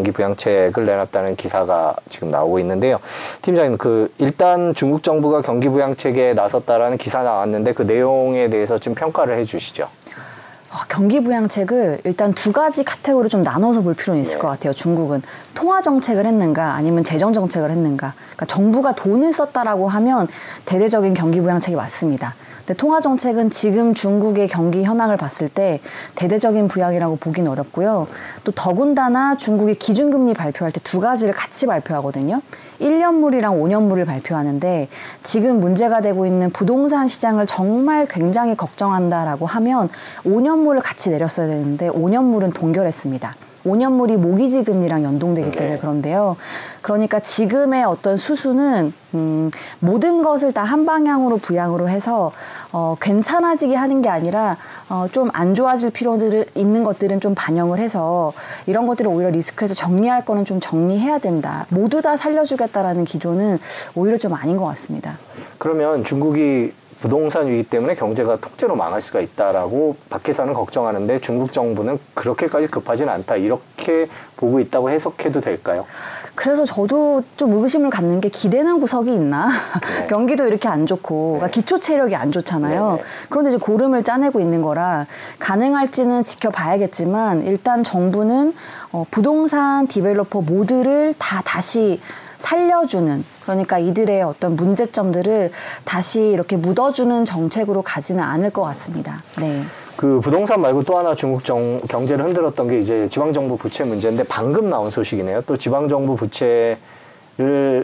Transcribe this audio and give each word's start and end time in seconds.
경기 0.00 0.12
부양책을 0.12 0.86
내놨다는 0.86 1.36
기사가 1.36 1.94
지금 2.08 2.30
나오고 2.30 2.58
있는데요. 2.60 2.98
팀장님, 3.42 3.76
그 3.76 4.10
일단 4.16 4.72
중국 4.74 5.02
정부가 5.02 5.42
경기 5.42 5.68
부양책에 5.68 6.32
나섰다라는 6.32 6.96
기사 6.96 7.22
나왔는데 7.22 7.74
그 7.74 7.82
내용에 7.82 8.48
대해서 8.48 8.78
좀 8.78 8.94
평가를 8.94 9.38
해주시죠. 9.40 9.84
어, 9.84 10.76
경기 10.88 11.20
부양책을 11.20 12.00
일단 12.04 12.32
두 12.32 12.50
가지 12.50 12.82
카테고리로 12.82 13.28
좀 13.28 13.42
나눠서 13.42 13.82
볼 13.82 13.92
필요는 13.92 14.22
있을 14.22 14.34
네. 14.34 14.38
것 14.38 14.48
같아요. 14.48 14.72
중국은 14.72 15.20
통화 15.54 15.82
정책을 15.82 16.24
했는가 16.24 16.72
아니면 16.72 17.04
재정 17.04 17.34
정책을 17.34 17.70
했는가. 17.70 18.14
그러니까 18.36 18.46
정부가 18.46 18.94
돈을 18.94 19.34
썼다라고 19.34 19.86
하면 19.88 20.28
대대적인 20.64 21.12
경기 21.12 21.42
부양책이 21.42 21.76
맞습니다. 21.76 22.34
근데 22.70 22.78
통화 22.78 23.00
정책은 23.00 23.50
지금 23.50 23.94
중국의 23.94 24.46
경기 24.46 24.84
현황을 24.84 25.16
봤을 25.16 25.48
때 25.48 25.80
대대적인 26.14 26.68
부양이라고 26.68 27.16
보긴 27.16 27.48
어렵고요. 27.48 28.06
또 28.44 28.52
더군다나 28.52 29.36
중국이 29.36 29.74
기준금리 29.74 30.34
발표할 30.34 30.70
때 30.70 30.80
두 30.84 31.00
가지를 31.00 31.34
같이 31.34 31.66
발표하거든요. 31.66 32.40
1년물이랑 32.80 33.60
5년물을 33.60 34.06
발표하는데 34.06 34.88
지금 35.24 35.58
문제가 35.58 36.00
되고 36.00 36.26
있는 36.26 36.50
부동산 36.50 37.08
시장을 37.08 37.48
정말 37.48 38.06
굉장히 38.06 38.56
걱정한다라고 38.56 39.46
하면 39.46 39.88
5년물을 40.24 40.80
같이 40.80 41.10
내렸어야 41.10 41.48
되는데 41.48 41.88
5년물은 41.88 42.54
동결했습니다. 42.54 43.34
5년물이 43.66 44.16
모기지 44.16 44.64
금리랑 44.64 45.04
연동되기 45.04 45.50
때문에 45.50 45.74
네. 45.74 45.78
그런데요. 45.80 46.36
그러니까 46.82 47.20
지금의 47.20 47.84
어떤 47.84 48.16
수수는 48.16 48.92
음, 49.14 49.50
모든 49.80 50.22
것을 50.22 50.52
다 50.52 50.62
한 50.70 50.86
방향으로 50.86 51.38
부양으로 51.38 51.88
해서 51.88 52.30
어, 52.72 52.96
괜찮아지게 53.00 53.74
하는 53.74 54.02
게 54.02 54.08
아니라 54.08 54.56
어, 54.88 55.06
좀 55.10 55.30
안 55.32 55.54
좋아질 55.54 55.90
필요들 55.90 56.46
있는 56.54 56.84
것들은 56.84 57.20
좀 57.20 57.34
반영을 57.34 57.78
해서 57.78 58.32
이런 58.66 58.86
것들을 58.86 59.10
오히려 59.10 59.30
리스크에서 59.30 59.74
정리할 59.74 60.24
거는 60.24 60.44
좀 60.44 60.60
정리해야 60.60 61.18
된다. 61.18 61.66
모두 61.70 62.00
다 62.02 62.16
살려주겠다라는 62.16 63.04
기조는 63.04 63.58
오히려 63.94 64.16
좀 64.18 64.34
아닌 64.34 64.56
것 64.56 64.64
같습니다. 64.66 65.18
그러면 65.58 66.04
중국이 66.04 66.72
부동산 67.00 67.48
위기 67.48 67.62
때문에 67.62 67.94
경제가 67.94 68.36
통째로 68.36 68.76
망할 68.76 69.00
수가 69.00 69.20
있다라고 69.20 69.96
밖에서는 70.10 70.52
걱정하는데 70.52 71.18
중국 71.20 71.52
정부는 71.52 71.98
그렇게까지 72.14 72.66
급하지는 72.66 73.12
않다 73.12 73.36
이렇게 73.36 74.06
보고 74.36 74.60
있다고 74.60 74.90
해석해도 74.90 75.40
될까요? 75.40 75.86
그래서 76.34 76.64
저도 76.64 77.22
좀 77.36 77.52
의구심을 77.54 77.90
갖는 77.90 78.20
게 78.20 78.28
기대는 78.28 78.80
구석이 78.80 79.12
있나? 79.12 79.48
네. 79.80 80.06
경기도 80.08 80.46
이렇게 80.46 80.68
안 80.68 80.86
좋고 80.86 81.38
그러니까 81.38 81.46
네. 81.46 81.52
기초 81.52 81.80
체력이 81.80 82.14
안 82.14 82.32
좋잖아요. 82.32 82.90
네, 82.92 82.96
네. 82.96 83.02
그런데 83.28 83.50
이제 83.50 83.58
고름을 83.58 84.04
짜내고 84.04 84.40
있는 84.40 84.60
거라 84.62 85.06
가능할지는 85.38 86.22
지켜봐야겠지만 86.22 87.46
일단 87.46 87.82
정부는 87.82 88.54
어, 88.92 89.06
부동산 89.10 89.86
디벨로퍼 89.86 90.42
모두를 90.42 91.14
다 91.18 91.42
다시 91.44 92.00
살려주는 92.40 93.24
그러니까 93.42 93.78
이들의 93.78 94.22
어떤 94.22 94.56
문제점들을 94.56 95.52
다시 95.84 96.22
이렇게 96.22 96.56
묻어주는 96.56 97.24
정책으로 97.24 97.82
가지는 97.82 98.22
않을 98.22 98.50
것 98.50 98.62
같습니다. 98.62 99.22
네. 99.38 99.62
그 99.96 100.18
부동산 100.20 100.60
말고 100.62 100.82
또 100.84 100.98
하나 100.98 101.14
중국 101.14 101.44
정, 101.44 101.78
경제를 101.78 102.24
흔들었던 102.24 102.68
게 102.68 102.78
이제 102.78 103.06
지방정부 103.08 103.56
부채 103.56 103.84
문제인데 103.84 104.24
방금 104.24 104.70
나온 104.70 104.88
소식이네요. 104.88 105.42
또 105.42 105.56
지방정부 105.56 106.16
부채를 106.16 106.78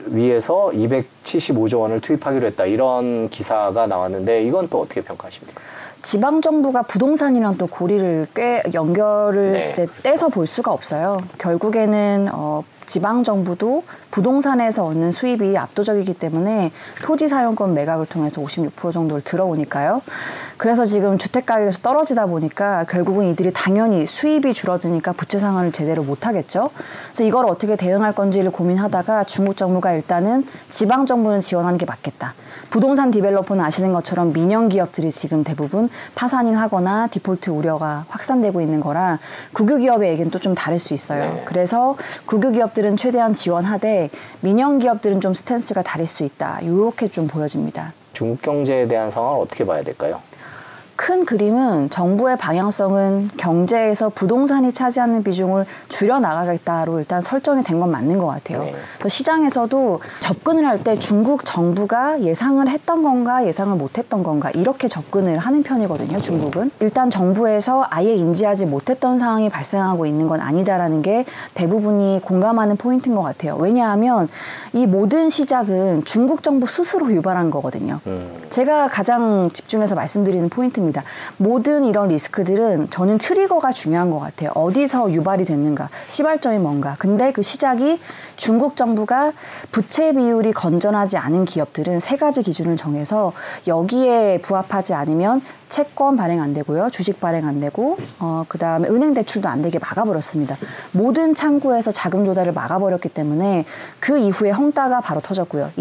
위해서 0.06 0.70
275조 0.72 1.80
원을 1.80 2.00
투입하기로 2.00 2.46
했다. 2.46 2.64
이런 2.64 3.28
기사가 3.28 3.86
나왔는데 3.86 4.44
이건 4.44 4.68
또 4.68 4.80
어떻게 4.80 5.02
평가하십니까? 5.02 5.60
지방 6.02 6.40
정부가 6.40 6.82
부동산이랑 6.82 7.58
또 7.58 7.66
고리를 7.66 8.28
꽤 8.34 8.62
연결을 8.72 9.50
네. 9.50 9.86
떼서 10.02 10.28
볼 10.28 10.46
수가 10.46 10.72
없어요. 10.72 11.20
결국에는 11.38 12.28
어, 12.32 12.62
지방 12.86 13.24
정부도 13.24 13.84
부동산에서 14.10 14.84
얻는 14.86 15.12
수입이 15.12 15.56
압도적이기 15.56 16.14
때문에 16.14 16.70
토지 17.02 17.28
사용권 17.28 17.74
매각을 17.74 18.06
통해서 18.06 18.40
56% 18.40 18.92
정도를 18.92 19.22
들어오니까요. 19.22 20.02
그래서 20.56 20.86
지금 20.86 21.18
주택 21.18 21.44
가격에서 21.44 21.80
떨어지다 21.80 22.26
보니까 22.26 22.84
결국은 22.84 23.26
이들이 23.26 23.52
당연히 23.52 24.06
수입이 24.06 24.54
줄어드니까 24.54 25.12
부채 25.12 25.38
상환을 25.38 25.70
제대로 25.70 26.02
못 26.02 26.26
하겠죠. 26.26 26.70
그래서 27.08 27.24
이걸 27.24 27.44
어떻게 27.46 27.76
대응할 27.76 28.14
건지를 28.14 28.50
고민하다가 28.50 29.24
중국 29.24 29.56
정부가 29.56 29.92
일단은 29.92 30.46
지방 30.70 31.04
정부는 31.04 31.42
지원하는 31.42 31.76
게 31.76 31.84
맞겠다. 31.84 32.32
부동산 32.70 33.10
디벨로퍼는 33.10 33.62
아시는 33.62 33.92
것처럼 33.92 34.32
민영 34.32 34.68
기업들이 34.68 35.10
지금 35.10 35.44
대부분 35.44 35.90
파산을 36.14 36.58
하거나 36.58 37.06
디폴트 37.08 37.50
우려가 37.50 38.06
확산되고 38.08 38.60
있는 38.62 38.80
거라 38.80 39.18
국유 39.52 39.76
기업의 39.76 40.10
얘기는 40.10 40.30
또 40.30 40.36
좀 40.46 40.54
다를 40.54 40.78
수 40.78 40.94
있어요. 40.94 41.32
네. 41.32 41.42
그래서 41.44 41.96
국유 42.24 42.52
기업들은 42.52 42.96
최대한 42.96 43.34
지원하되 43.34 44.10
민영 44.42 44.78
기업들은 44.78 45.20
좀 45.20 45.34
스탠스가 45.34 45.82
다를 45.82 46.06
수 46.06 46.22
있다. 46.22 46.60
이렇게 46.60 47.08
좀 47.08 47.26
보여집니다. 47.26 47.92
중국 48.12 48.42
경제에 48.42 48.86
대한 48.86 49.10
상황을 49.10 49.40
어떻게 49.42 49.66
봐야 49.66 49.82
될까요? 49.82 50.20
큰 51.06 51.24
그림은 51.24 51.88
정부의 51.90 52.36
방향성은 52.36 53.30
경제에서 53.36 54.08
부동산이 54.08 54.72
차지하는 54.72 55.22
비중을 55.22 55.64
줄여 55.88 56.18
나가겠다로 56.18 56.98
일단 56.98 57.20
설정이 57.20 57.62
된 57.62 57.76
건 57.76 57.92
맞는 57.92 58.18
것 58.18 58.26
같아요. 58.26 58.64
네. 58.64 58.74
시장에서도 59.08 60.00
접근을 60.18 60.66
할 60.66 60.78
때 60.82 60.98
중국 60.98 61.44
정부가 61.44 62.22
예상을 62.22 62.66
했던 62.68 63.02
건가 63.04 63.46
예상을 63.46 63.76
못했던 63.76 64.22
건가 64.24 64.50
이렇게 64.50 64.88
접근을 64.88 65.38
하는 65.38 65.62
편이거든요. 65.62 66.20
중국은 66.22 66.70
일단 66.80 67.08
정부에서 67.10 67.86
아예 67.90 68.14
인지하지 68.14 68.64
못했던 68.66 69.18
상황이 69.18 69.48
발생하고 69.48 70.06
있는 70.06 70.26
건 70.26 70.40
아니다라는 70.40 71.02
게 71.02 71.24
대부분이 71.54 72.22
공감하는 72.24 72.76
포인트인 72.78 73.14
것 73.14 73.22
같아요. 73.22 73.56
왜냐하면 73.60 74.28
이 74.72 74.86
모든 74.86 75.30
시작은 75.30 76.04
중국 76.04 76.42
정부 76.42 76.66
스스로 76.66 77.12
유발한 77.12 77.50
거거든요. 77.52 78.00
음. 78.08 78.28
제가 78.50 78.88
가장 78.88 79.50
집중해서 79.52 79.94
말씀드리는 79.94 80.48
포인트입니다. 80.48 80.95
있습니다. 80.96 81.04
모든 81.36 81.84
이런 81.84 82.08
리스크들은 82.08 82.88
저는 82.90 83.18
트리거가 83.18 83.72
중요한 83.72 84.10
것 84.10 84.18
같아요. 84.18 84.50
어디서 84.54 85.12
유발이 85.12 85.44
됐는가, 85.44 85.90
시발점이 86.08 86.58
뭔가. 86.58 86.96
근데 86.98 87.32
그 87.32 87.42
시작이 87.42 88.00
중국 88.36 88.76
정부가 88.76 89.32
부채 89.70 90.12
비율이 90.12 90.52
건전하지 90.52 91.18
않은 91.18 91.44
기업들은 91.44 92.00
세 92.00 92.16
가지 92.16 92.42
기준을 92.42 92.76
정해서 92.76 93.32
여기에 93.66 94.40
부합하지 94.42 94.94
않으면 94.94 95.42
채권 95.68 96.16
발행 96.16 96.40
안 96.40 96.54
되고요. 96.54 96.90
주식 96.90 97.20
발행 97.20 97.46
안 97.46 97.60
되고, 97.60 97.96
어, 98.20 98.44
그 98.48 98.56
다음에 98.56 98.88
은행 98.88 99.14
대출도 99.14 99.48
안 99.48 99.62
되게 99.62 99.80
막아버렸습니다. 99.80 100.56
모든 100.92 101.34
창구에서 101.34 101.90
자금 101.90 102.24
조달을 102.24 102.52
막아버렸기 102.52 103.08
때문에 103.08 103.64
그 103.98 104.16
이후에 104.16 104.50
헝따가 104.50 105.00
바로 105.00 105.20
터졌고요. 105.20 105.72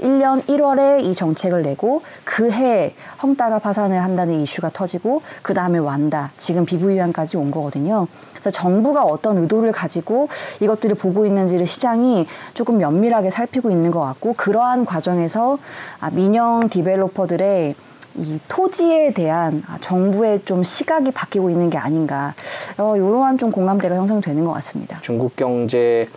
2021년 0.00 0.44
1월에 0.46 1.04
이 1.04 1.14
정책을 1.14 1.62
내고 1.62 2.02
그 2.24 2.50
해에 2.50 2.94
헝따가 3.22 3.58
파산을 3.58 4.02
한다는 4.02 4.40
이슈가 4.40 4.70
터지고, 4.70 5.22
그 5.42 5.54
다음에 5.54 5.78
완다. 5.78 6.32
지금 6.36 6.64
비부유한까지 6.64 7.36
온 7.36 7.50
거거든요. 7.50 8.06
그래서 8.32 8.50
정부가 8.50 9.04
어떤 9.04 9.38
의도를 9.38 9.72
가지고 9.72 10.28
이것들을 10.60 10.96
보고 10.96 11.26
있는지를 11.26 11.66
시장이 11.66 12.26
조금 12.54 12.78
면밀하게 12.78 13.30
살피고 13.30 13.70
있는 13.70 13.90
것 13.90 14.00
같고, 14.00 14.34
그러한 14.34 14.84
과정에서 14.84 15.58
아, 16.00 16.10
민영 16.10 16.68
디벨로퍼들의 16.68 17.74
이 18.16 18.40
토지에 18.48 19.12
대한 19.12 19.62
정부의 19.80 20.42
좀 20.44 20.64
시각이 20.64 21.12
바뀌고 21.12 21.48
있는 21.48 21.70
게 21.70 21.78
아닌가 21.78 22.34
어, 22.76 22.96
이러한 22.96 23.38
좀 23.38 23.52
공감대가 23.52 23.94
형성되는 23.94 24.44
것 24.44 24.52
같습니다. 24.54 24.98
중국 25.00 25.36
경제에 25.36 26.08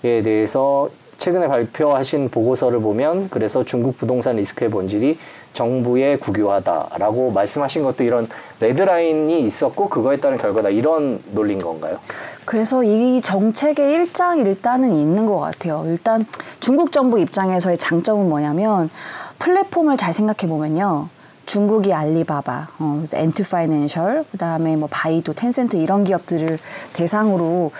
대해서 0.00 0.88
최근에 1.24 1.48
발표하신 1.48 2.28
보고서를 2.28 2.80
보면 2.80 3.30
그래서 3.30 3.64
중국 3.64 3.96
부동산 3.96 4.36
리스크의 4.36 4.70
본질이 4.70 5.18
정부의 5.54 6.20
국유화다라고 6.20 7.30
말씀하신 7.30 7.82
것도 7.82 8.04
이런 8.04 8.28
red 8.60 8.90
line이 8.90 9.40
있었고 9.40 9.88
그거에 9.88 10.18
따른 10.18 10.36
결과다 10.36 10.68
이런 10.68 11.22
논리인 11.32 11.62
건가요? 11.62 11.96
그래서 12.44 12.84
이 12.84 13.22
정책의 13.22 13.94
일장일단은 13.94 14.94
있는 14.94 15.24
것 15.24 15.38
같아요. 15.38 15.84
일단 15.86 16.26
중국 16.60 16.92
정부 16.92 17.18
입장에서의 17.18 17.78
장점은 17.78 18.28
뭐냐면 18.28 18.90
플랫폼을 19.38 19.96
잘 19.96 20.12
생각해 20.12 20.46
보면요. 20.46 21.08
중국이 21.46 21.92
알리바바, 21.92 22.68
어, 22.78 23.04
Ant 23.12 23.48
Financial, 23.48 24.24
그다음에 24.30 24.76
뭐 24.76 24.88
바이두, 24.90 25.34
텐센트 25.34 25.76
이런 25.76 26.04
기업들을 26.04 26.58
대상으로 26.92 27.70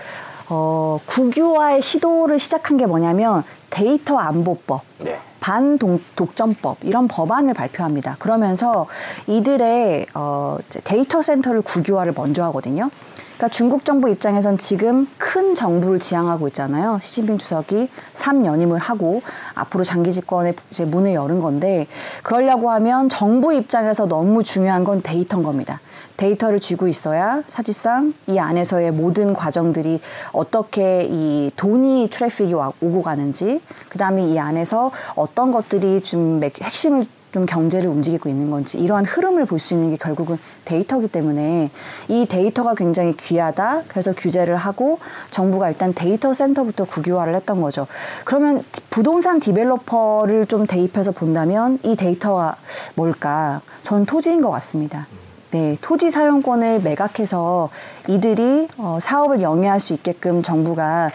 어, 0.49 1.01
국유화의 1.07 1.83
시도를 1.83 2.39
시작한 2.39 2.77
게 2.77 2.87
뭐냐면 2.87 3.45
데이터 3.71 4.19
안보법, 4.19 4.83
네. 4.99 5.19
반독점법 5.41 6.79
이런 6.83 7.09
법안을 7.09 7.55
발표합니다. 7.55 8.17
그러면서 8.19 8.87
이들의 9.27 10.07
어, 10.15 10.59
데이터 10.85 11.21
센터를 11.21 11.61
국유화를 11.61 12.15
먼저 12.17 12.45
하거든요. 12.45 12.91
그러니까 13.37 13.49
중국 13.49 13.85
정부 13.85 14.09
입장에선 14.09 14.59
지금 14.59 15.09
큰 15.19 15.55
정부를 15.55 15.99
지향하고 15.99 16.47
있잖아요. 16.49 17.01
시진핑 17.03 17.39
주석이 17.39 17.89
3연임을 18.15 18.79
하고 18.79 19.23
앞으로 19.55 19.83
장기 19.83 20.11
이제 20.11 20.85
문을 20.85 21.15
여는 21.15 21.41
건데 21.41 21.89
그러려고 22.23 22.71
하면 22.71 23.09
정부 23.09 23.53
입장에서 23.53 24.07
너무 24.07 24.45
중요한 24.45 24.85
건 24.85 25.03
데이터인 25.03 25.43
겁니다. 25.43 25.81
데이터를 26.17 26.61
쥐고 26.61 26.89
있어야 26.89 27.43
사실상 27.49 28.15
이 28.27 28.39
안에서의 28.39 28.93
모든 28.93 29.33
과정들이 29.35 30.01
어떻게 30.33 31.07
이 31.11 31.51
돈이 31.57 32.09
트래픽이 32.11 32.55
오고 32.55 33.03
가는지 33.03 33.61
그다음에 33.89 34.27
이 34.27 34.39
안에서 34.39 34.91
어떤 35.17 35.53
것들이 35.53 36.03
좀 36.03 36.41
핵심을 36.43 37.07
좀 37.35 37.47
경제를 37.47 37.89
움직이고 37.91 38.29
있는 38.29 38.49
건지 38.49 38.79
이러한 38.79 39.05
흐름을 39.05 39.45
볼 39.47 39.59
수 39.59 39.75
있는 39.75 39.91
게 39.91 39.97
결국은 39.97 40.39
데이터기 40.67 41.09
때문에 41.09 41.71
이 42.07 42.27
데이터가 42.27 42.75
굉장히 42.75 43.17
귀하다. 43.17 43.83
그래서 43.89 44.13
규제를 44.13 44.57
하고 44.57 45.01
정부가 45.33 45.69
일단 45.69 45.93
데이터 45.95 46.33
센터부터 46.33 46.85
국유화를 46.85 47.35
했던 47.35 47.61
거죠. 47.61 47.89
그러면 48.25 48.63
부동산 48.91 49.41
developer를 49.41 50.47
좀 50.47 50.67
대입해서 50.67 51.11
본다면 51.11 51.81
이 51.83 51.97
데이터가 51.97 52.57
뭘까? 52.95 53.63
전 53.83 54.07
토지인 54.07 54.41
것 54.41 54.51
같습니다. 54.51 55.09
네, 55.55 55.79
토지 55.81 56.11
사용권을 56.11 56.81
매각해서 56.81 57.71
이들이 58.09 58.67
어, 58.77 58.99
사업을 59.01 59.41
영위할 59.41 59.79
수 59.79 59.93
있게끔 59.93 60.43
정부가 60.43 61.13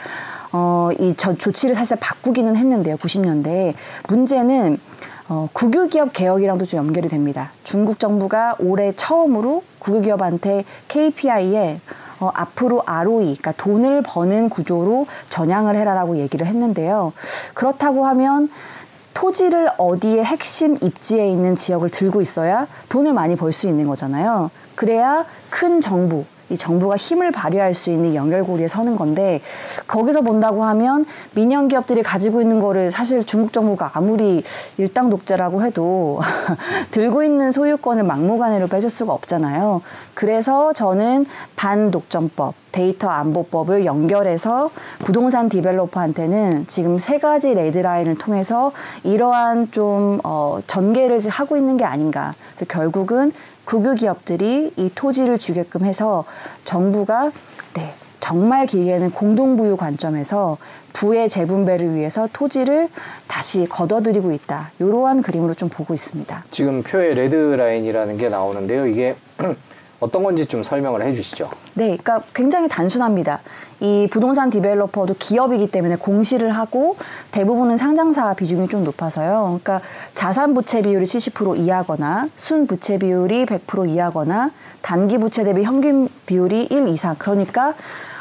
어, 0.53 0.91
이 0.97 1.13
저, 1.17 1.33
조치를 1.33 1.75
사실 1.75 1.97
바꾸기는 1.99 2.55
했는데요, 2.55 2.95
90년대. 2.95 3.73
문제는 4.07 4.79
어, 5.27 5.49
국유기업 5.51 6.13
개혁이랑도 6.13 6.67
좀 6.67 6.77
연결이 6.77 7.09
됩니다. 7.09 7.51
중국 7.65 7.99
정부가 7.99 8.55
올해 8.59 8.93
처음으로 8.95 9.63
국유기업한테 9.79 10.63
KPI에 10.87 11.81
어, 12.21 12.31
앞으로 12.33 12.83
ROE, 12.85 13.35
그러니까 13.35 13.51
돈을 13.61 14.03
버는 14.03 14.47
구조로 14.47 15.07
전향을 15.27 15.75
해라라고 15.75 16.15
얘기를 16.15 16.47
했는데요. 16.47 17.11
그렇다고 17.53 18.05
하면 18.05 18.49
토지를 19.13 19.69
어디에 19.77 20.23
핵심 20.23 20.77
입지에 20.81 21.27
있는 21.29 21.55
지역을 21.55 21.89
들고 21.89 22.21
있어야 22.21 22.67
돈을 22.89 23.13
많이 23.13 23.35
벌 23.35 23.51
수 23.51 23.67
있는 23.67 23.87
거잖아요. 23.87 24.51
그래야 24.75 25.25
큰 25.49 25.81
정부, 25.81 26.25
이 26.49 26.57
정부가 26.57 26.95
힘을 26.95 27.31
발휘할 27.31 27.73
수 27.73 27.89
있는 27.91 28.15
연결고리에 28.15 28.67
서는 28.67 28.95
건데 28.95 29.41
거기서 29.87 30.21
본다고 30.21 30.63
하면 30.65 31.05
민영 31.35 31.67
기업들이 31.67 32.03
가지고 32.03 32.41
있는 32.41 32.59
거를 32.59 32.91
사실 32.91 33.25
중국 33.25 33.53
정부가 33.53 33.91
아무리 33.93 34.43
일당 34.77 35.09
독재라고 35.09 35.63
해도 35.63 36.19
들고 36.91 37.23
있는 37.23 37.51
소유권을 37.51 38.03
막무가내로 38.03 38.67
빼줄 38.67 38.89
수가 38.89 39.13
없잖아요. 39.13 39.81
그래서 40.13 40.73
저는 40.73 41.25
반독점법, 41.55 42.53
데이터 42.71 43.09
안보법을 43.09 43.85
연결해서 43.85 44.69
부동산 44.99 45.49
디벨로퍼한테는 45.49 46.65
지금 46.67 46.99
세 46.99 47.17
가지 47.19 47.53
레드라인을 47.53 48.17
통해서 48.17 48.71
이러한 49.03 49.71
좀 49.71 50.19
어, 50.23 50.59
전개를 50.67 51.19
하고 51.29 51.57
있는 51.57 51.77
게 51.77 51.85
아닌가. 51.85 52.33
결국은 52.67 53.31
국유 53.69 53.93
기업들이 53.93 54.73
이 54.75 54.89
토지를 54.95 55.37
주게끔 55.37 55.85
해서 55.85 56.25
정부가 56.65 57.31
네, 57.75 57.93
정말 58.19 58.65
길게는 58.65 59.11
공동부유 59.11 59.77
관점에서 59.77 60.57
부의 60.93 61.29
재분배를 61.29 61.95
위해서 61.95 62.27
토지를 62.33 62.89
다시 63.27 63.67
걷어들이고 63.69 64.31
있다. 64.31 64.71
이러한 64.79 65.21
그림으로 65.21 65.53
좀 65.53 65.69
보고 65.69 65.93
있습니다. 65.93 66.45
지금 66.49 66.81
표에 66.81 67.13
red 67.13 67.35
line이라는 67.35 68.17
게 68.17 68.29
나오는데요. 68.29 68.87
이게 68.87 69.15
어떤 69.99 70.23
건지 70.23 70.45
좀 70.45 70.63
설명을 70.63 71.03
해주시죠. 71.03 71.49
네, 71.73 71.97
그러니까 71.97 72.21
굉장히 72.33 72.67
단순합니다. 72.67 73.39
이 73.81 74.07
부동산 74.11 74.49
developer도 74.49 75.15
기업이기 75.19 75.71
때문에 75.71 75.95
공시를 75.95 76.51
하고 76.51 76.97
대부분은 77.31 77.77
상장사 77.77 78.33
비중이 78.33 78.67
좀 78.67 78.83
높아서요. 78.83 79.59
그러니까 79.63 79.81
자산 80.15 80.53
부채 80.53 80.81
비율이 80.81 81.05
70% 81.05 81.57
이하거나 81.59 82.27
순 82.35 82.67
부채 82.67 82.97
비율이 82.97 83.45
100% 83.45 83.89
이하거나 83.89 84.51
단기 84.81 85.17
부채 85.17 85.43
대비 85.43 85.61
평균 85.61 86.09
비율이 86.25 86.67
1 86.69 86.87
이상. 86.89 87.15
그러니까 87.17 87.73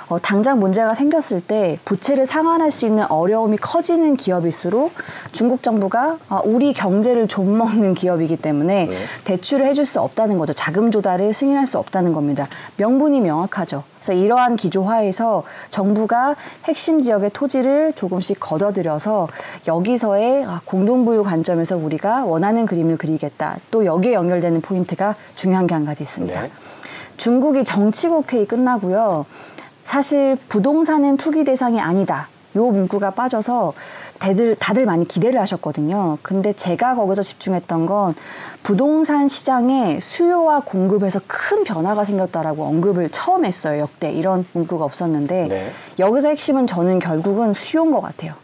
어, 0.09 0.19
당장 0.19 0.59
문제가 0.59 0.95
생겼을 0.95 1.41
때 1.41 1.79
부채를 1.85 2.27
상환할 2.27 2.71
수 2.71 2.87
있는 2.87 3.05
어려움이 3.09 3.57
커지는 3.57 4.17
기업일수록 4.17 4.93
중국 5.33 5.63
정부가 5.63 6.19
아, 6.29 6.43
우리 6.45 6.73
경제를 6.73 7.27
좀먹는 7.29 7.95
기업이기 7.95 8.37
때문에 8.37 8.87
네. 8.87 8.97
대출을 9.25 9.67
해줄 9.67 9.87
수 9.87 10.01
없다는 10.01 10.37
거죠. 10.39 10.53
자금 10.53 10.91
조달을 10.91 11.33
승인할 11.33 11.67
수 11.67 11.79
없다는 11.79 12.13
겁니다. 12.13 12.47
명분이 12.77 13.21
명확하죠. 13.21 13.85
그래서 13.97 14.13
이러한 14.13 14.57
기조화에서 14.57 15.43
정부가 15.71 16.37
핵심 16.65 17.03
지역의 17.03 17.31
토지를 17.33 17.93
조금씩 17.95 18.39
걷어들여서 18.39 19.29
여기서의 19.67 20.45
아, 20.45 20.61
공동부유 20.67 21.25
관점에서 21.25 21.77
우리가 21.77 22.25
원하는 22.25 22.67
그림을 22.67 22.99
그리겠다. 22.99 23.57
또 23.71 23.85
여기에 23.85 24.13
연결되는 24.13 24.61
포인트가 24.61 25.15
중요한 25.35 25.67
게 25.67 25.79
한 25.79 25.85
가지 25.85 26.03
있습니다. 26.03 26.43
네. 26.43 26.51
중국이 27.17 27.65
정치국 27.65 28.33
회의 28.33 28.47
끝나고요. 28.47 29.25
사실 29.89 30.37
부동산은 30.51 31.17
투기 31.17 31.45
대상이 31.45 31.81
아니다. 31.81 32.29
요 32.57 32.67
문구가 32.67 33.13
빠져서 33.13 33.73
다들, 34.19 34.55
다들 34.57 34.85
많이 34.85 35.09
기대를 35.09 35.41
하셨거든요. 35.41 36.19
근데 36.21 36.53
제가 36.53 36.95
거기서 36.95 37.23
집중했던 37.23 37.87
건 37.87 38.15
부동산 38.63 39.29
시장에 39.29 39.99
수요와 39.99 40.61
공급에서 40.67 41.23
큰 41.27 41.65
변화가 41.65 42.05
생겼다라고 42.05 42.65
언급을 42.65 43.09
처음 43.09 43.47
했어요. 43.47 43.81
역대 43.81 44.13
이런 44.13 44.45
문구가 44.53 44.85
없었는데 44.85 45.49
네. 45.49 45.73
여기서 45.99 46.29
핵심은 46.29 46.67
저는 46.67 46.99
결국은 46.99 47.55
수요인 47.55 47.91
것 47.91 48.03
같아요. 48.03 48.35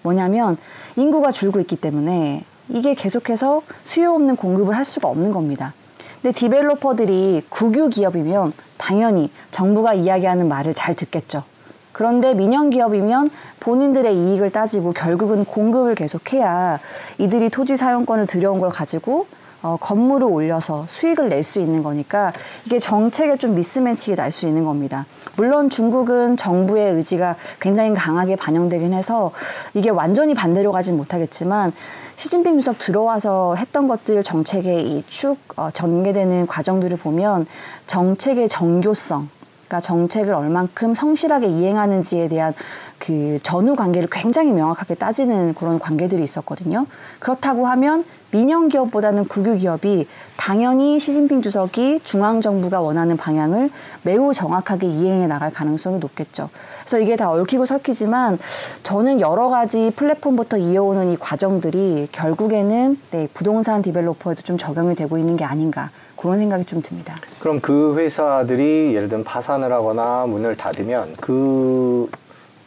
뭐냐면 0.00 0.56
인구가 0.96 1.30
줄고 1.30 1.60
있기 1.60 1.76
때문에 1.76 2.44
이게 2.70 2.94
계속해서 2.94 3.60
수요 3.84 4.14
없는 4.14 4.36
공급을 4.36 4.74
할 4.74 4.86
수가 4.86 5.08
없는 5.08 5.30
겁니다. 5.30 5.74
근데 6.22 6.34
디벨로퍼들이 6.38 7.44
국유 7.48 7.88
기업이면 7.88 8.52
당연히 8.76 9.30
정부가 9.50 9.94
이야기하는 9.94 10.48
말을 10.48 10.74
잘 10.74 10.94
듣겠죠. 10.94 11.44
그런데 11.92 12.34
민영 12.34 12.70
기업이면 12.70 13.30
본인들의 13.58 14.14
이익을 14.14 14.50
따지고 14.50 14.92
결국은 14.92 15.44
공급을 15.44 15.94
계속해야 15.94 16.78
이들이 17.18 17.50
토지 17.50 17.76
사용권을 17.76 18.26
들여온 18.26 18.60
걸 18.60 18.70
가지고 18.70 19.26
어, 19.62 19.76
건물을 19.80 20.26
올려서 20.26 20.84
수익을 20.88 21.28
낼 21.28 21.44
수 21.44 21.58
있는 21.60 21.82
거니까 21.82 22.32
이게 22.66 22.78
정책에 22.78 23.36
좀 23.36 23.54
미스매치가 23.54 24.16
날 24.16 24.32
수 24.32 24.46
있는 24.46 24.64
겁니다. 24.64 25.06
물론 25.36 25.70
중국은 25.70 26.36
정부의 26.36 26.94
의지가 26.94 27.36
굉장히 27.60 27.94
강하게 27.94 28.36
반영되긴 28.36 28.92
해서 28.92 29.32
이게 29.74 29.90
완전히 29.90 30.34
반대로 30.34 30.70
가진 30.72 30.96
못하겠지만 30.96 31.72
시진핑 32.16 32.58
주석 32.58 32.78
들어와서 32.78 33.54
했던 33.56 33.88
것들 33.88 34.22
정책의 34.22 34.86
이축 34.98 35.38
어, 35.56 35.70
전개되는 35.72 36.46
과정들을 36.46 36.96
보면 36.98 37.46
정책의 37.86 38.48
정교성 38.48 39.28
그러니까 39.66 39.80
정책을 39.80 40.34
얼만큼 40.34 40.94
성실하게 40.94 41.46
이행하는지에 41.46 42.28
대한 42.28 42.54
그 43.00 43.38
전후 43.42 43.74
관계를 43.74 44.08
굉장히 44.12 44.52
명확하게 44.52 44.94
따지는 44.94 45.54
그런 45.54 45.78
관계들이 45.78 46.22
있었거든요. 46.22 46.86
그렇다고 47.18 47.66
하면 47.66 48.04
민영 48.30 48.68
기업보다는 48.68 49.24
국유 49.24 49.56
기업이 49.56 50.06
당연히 50.36 51.00
시진핑 51.00 51.42
주석이 51.42 52.00
중앙 52.04 52.40
정부가 52.40 52.80
원하는 52.80 53.16
방향을 53.16 53.70
매우 54.02 54.32
정확하게 54.32 54.86
이행해 54.86 55.26
나갈 55.26 55.50
가능성이 55.50 55.98
높겠죠. 55.98 56.50
그래서 56.82 57.00
이게 57.00 57.16
다 57.16 57.30
얽히고 57.30 57.66
설키지만 57.66 58.38
저는 58.82 59.20
여러 59.20 59.48
가지 59.48 59.90
플랫폼부터 59.96 60.58
이어오는 60.58 61.12
이 61.12 61.16
과정들이 61.16 62.08
결국에는 62.12 62.98
네, 63.10 63.28
부동산 63.34 63.82
디벨로퍼에도 63.82 64.42
좀 64.42 64.58
적용이 64.58 64.94
되고 64.94 65.18
있는 65.18 65.36
게 65.36 65.44
아닌가 65.44 65.90
그런 66.16 66.38
생각이 66.38 66.66
좀 66.66 66.82
듭니다. 66.82 67.16
그럼 67.40 67.60
그 67.60 67.96
회사들이 67.96 68.94
예를 68.94 69.08
들면 69.08 69.24
파산을 69.24 69.72
하거나 69.72 70.26
문을 70.26 70.56
닫으면 70.56 71.14
그 71.18 72.08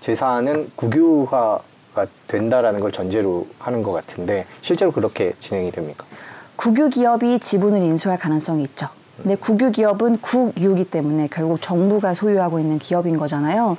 재산은 0.04 0.70
국유화가 0.76 1.62
된다라는 2.28 2.82
걸 2.82 2.92
전제로 2.92 3.48
하는 3.58 3.82
것 3.82 3.94
같은데 3.94 4.46
실제로 4.60 4.92
그렇게 4.92 5.32
진행이 5.40 5.72
됩니까? 5.72 6.06
국유 6.58 6.90
기업이 6.90 7.40
지분을 7.40 7.82
인수할 7.82 8.20
가능성이 8.20 8.64
있죠. 8.64 8.90
근데 9.22 9.36
국유 9.36 9.72
기업은 9.72 10.18
국유기 10.22 10.86
때문에 10.86 11.28
결국 11.32 11.62
정부가 11.62 12.16
소유하고 12.16 12.60
있는 12.60 12.80
기업인 12.80 13.18
거잖아요. 13.18 13.78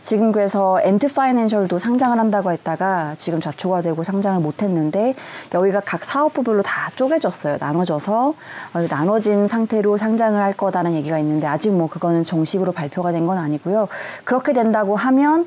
지금 0.00 0.30
그래서 0.30 0.80
Ant 0.80 1.12
Financial도 1.12 1.80
상장을 1.80 2.16
한다고 2.16 2.52
했다가 2.52 3.14
지금 3.18 3.40
좌초가 3.40 3.82
되고 3.82 4.04
상장을 4.04 4.40
못 4.40 4.62
했는데 4.62 5.14
여기가 5.52 5.80
각 5.80 6.04
사업부별로 6.04 6.62
다 6.62 6.92
쪼개졌어요. 6.94 7.56
나눠져서 7.58 8.34
어, 8.74 8.86
나눠진 8.88 9.48
상태로 9.48 9.96
상장을 9.96 10.40
할 10.40 10.52
거다라는 10.52 10.96
얘기가 10.98 11.18
있는데 11.18 11.48
아직 11.48 11.72
뭐 11.72 11.88
그거는 11.88 12.22
정식으로 12.22 12.70
발표가 12.72 13.10
된 13.12 13.26
건 13.26 13.38
아니고요. 13.38 13.88
그렇게 14.22 14.52
된다고 14.52 14.94
하면 14.94 15.46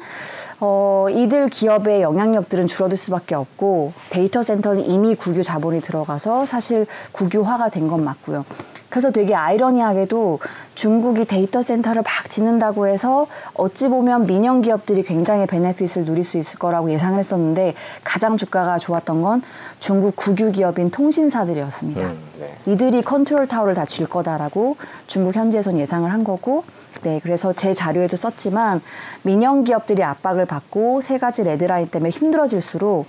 어, 0.60 1.08
이들 1.10 1.48
기업의 1.48 2.02
영향력들은 2.02 2.68
줄어들 2.68 2.98
수밖에 2.98 3.36
없고 3.36 3.94
데이터 4.10 4.44
센터는 4.44 4.84
이미 4.84 5.16
국유 5.16 5.44
자본이 5.44 5.80
들어가서 5.80 6.46
사실 6.46 6.86
국유화가 7.14 7.70
된 7.70 7.88
건 7.88 8.04
맞고요. 8.04 8.44
그래서 8.90 9.12
되게 9.12 9.36
아이러니하게도 9.36 10.40
중국이 10.74 11.26
데이터 11.26 11.62
센터를 11.62 12.02
막 12.02 12.30
짓는다고 12.30 12.88
해서 12.88 13.28
어찌 13.54 13.88
보면 13.90 14.26
민영 14.26 14.62
기업들이 14.62 15.04
굉장히 15.04 15.46
benefit을 15.46 16.06
누릴 16.06 16.24
수 16.24 16.38
있을 16.38 16.58
거라고 16.58 16.90
예상을 16.92 17.20
했었는데 17.20 17.76
가장 18.04 18.38
주가가 18.38 18.80
좋았던 18.80 19.22
건 19.22 19.42
중국 19.80 20.16
국유 20.16 20.52
기업인 20.52 20.90
통신사들이었습니다. 20.90 22.02
음, 22.02 22.18
네. 22.40 22.54
이들이 22.66 23.02
컨트롤 23.02 23.48
타워를 23.48 23.74
다 23.74 23.86
줄 23.86 24.08
거다라고 24.08 24.78
중국 25.08 25.36
현지에선 25.36 25.78
예상을 25.80 26.10
한 26.12 26.24
거고 26.24 26.64
네, 27.02 27.20
그래서 27.24 27.54
제 27.54 27.74
자료에도 27.74 28.16
썼지만 28.16 28.82
민영 29.24 29.64
기업들이 29.64 30.04
압박을 30.04 30.46
받고 30.46 31.02
세 31.02 31.18
가지 31.18 31.44
red 31.44 31.63
line 31.63 31.88
때문에 31.88 32.10
힘들어질수록 32.12 33.08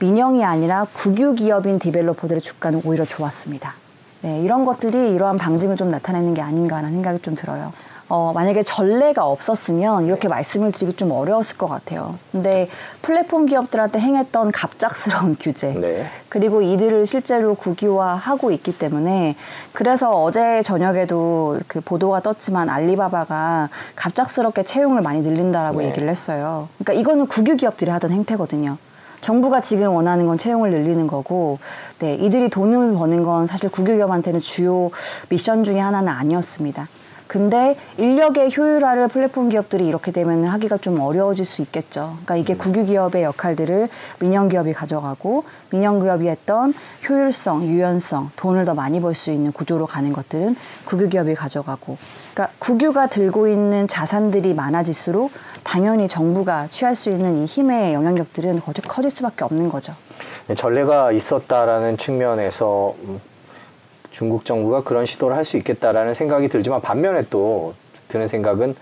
민영이 0.00 0.44
아니라 0.44 0.86
국유 0.92 1.34
기업인 1.34 1.78
developer들의 1.78 2.40
주가는 2.40 2.82
오히려 2.84 3.04
좋았습니다. 3.04 3.74
네, 4.24 4.40
이런 4.40 4.64
것들이 4.64 5.12
이러한 5.12 5.36
방증을 5.36 5.76
좀 5.76 5.90
나타내는 5.90 6.32
게 6.32 6.40
아닌가라는 6.40 6.92
생각이 6.92 7.18
좀 7.18 7.34
들어요. 7.34 7.74
어, 8.08 8.32
만약에 8.34 8.62
전례가 8.62 9.26
없었으면 9.26 10.06
이렇게 10.06 10.28
말씀을 10.28 10.72
드리기 10.72 10.96
좀 10.96 11.10
어려웠을 11.10 11.58
것 11.58 11.68
같아요. 11.68 12.14
근데 12.32 12.68
플랫폼 13.02 13.44
기업들한테 13.44 13.98
행했던 14.00 14.50
갑작스러운 14.50 15.36
규제, 15.40 15.74
네. 15.74 16.06
그리고 16.30 16.62
이들을 16.62 17.04
실제로 17.04 17.54
국유화하고 17.54 18.50
있기 18.52 18.78
때문에 18.78 19.36
그래서 19.74 20.10
어제 20.10 20.62
저녁에도 20.62 21.58
그 21.68 21.82
보도가 21.82 22.20
떴지만 22.20 22.70
알리바바가 22.70 23.68
갑작스럽게 23.94 24.62
채용을 24.64 25.02
많이 25.02 25.20
늘린다라고 25.20 25.80
네. 25.80 25.88
얘기를 25.88 26.08
했어요. 26.08 26.70
그러니까 26.78 26.98
이거는 26.98 27.26
국유 27.26 27.56
기업들이 27.56 27.90
하던 27.90 28.10
행태거든요. 28.10 28.78
정부가 29.24 29.62
지금 29.62 29.94
원하는 29.94 30.26
건 30.26 30.36
채용을 30.36 30.70
늘리는 30.70 31.06
거고, 31.06 31.58
네, 31.98 32.14
이들이 32.14 32.50
돈을 32.50 32.92
버는 32.92 33.22
건 33.22 33.46
사실 33.46 33.70
국유 33.70 33.96
기업한테는 33.96 34.40
주요 34.40 34.90
미션 35.30 35.64
중에 35.64 35.80
하나는 35.80 36.10
아니었습니다. 36.10 36.86
근데 37.34 37.74
인력의 37.96 38.56
효율화를 38.56 39.08
플랫폼 39.08 39.48
기업들이 39.48 39.88
이렇게 39.88 40.12
되면 40.12 40.44
하기가 40.44 40.76
좀 40.76 41.00
어려워질 41.00 41.44
수 41.44 41.62
있겠죠. 41.62 42.12
그러니까 42.24 42.36
이게 42.36 42.54
국유 42.54 42.84
기업의 42.84 43.24
역할들을 43.24 43.88
민영 44.20 44.48
기업이 44.48 44.72
가져가고 44.72 45.42
민영 45.70 46.00
기업이 46.00 46.28
했던 46.28 46.72
효율성, 47.08 47.64
유연성, 47.64 48.30
돈을 48.36 48.64
더 48.64 48.74
많이 48.74 49.00
벌 49.00 49.16
수 49.16 49.32
있는 49.32 49.50
구조로 49.50 49.86
가는 49.86 50.12
것들은 50.12 50.54
국유 50.84 51.08
기업이 51.08 51.34
가져가고 51.34 51.98
그러니까 52.34 52.56
국유가 52.60 53.08
들고 53.08 53.48
있는 53.48 53.88
자산들이 53.88 54.54
많아질수록 54.54 55.32
당연히 55.64 56.06
정부가 56.06 56.68
취할 56.68 56.94
수 56.94 57.10
있는 57.10 57.42
이 57.42 57.46
힘의 57.46 57.94
영향력들은 57.94 58.60
더 58.60 58.72
커질 58.86 59.10
수밖에 59.10 59.42
없는 59.42 59.70
거죠. 59.70 59.92
네, 60.46 60.54
전례가 60.54 61.10
있었다라는 61.10 61.96
측면에서 61.96 62.94
음, 63.02 63.20
중국 64.14 64.44
정부가 64.44 64.82
그런 64.82 65.06
시도를 65.06 65.36
할 65.36 65.44
수 65.44 65.56
있겠다라는 65.56 66.14
생각이 66.14 66.48
들지만 66.48 66.80
반면에 66.80 67.24
또 67.30 67.74
드는 68.08 68.28
생각은 68.28 68.76